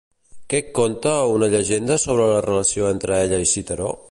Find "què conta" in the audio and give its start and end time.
0.53-1.13